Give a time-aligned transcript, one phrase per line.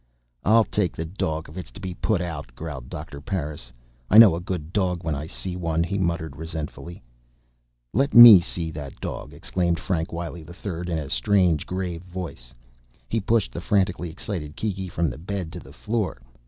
[0.43, 3.71] "I'll take the dog, if it's to be put out," growled Doctor Parris.
[4.09, 7.03] "I know a good dog when I see one," he muttered resentfully.
[7.93, 12.51] "Let me see that dog!" exclaimed Frank Wiley III in a strangely grave voice.
[13.09, 16.19] He pushed the frantically excited Kiki from the bed to the floor.